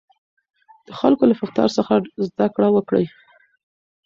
د 0.87 0.89
خلکو 0.99 1.23
له 1.29 1.35
رفتار 1.41 1.69
څخه 1.77 1.93
زده 2.27 2.47
کړه 2.55 2.67
وکړئ. 2.75 3.05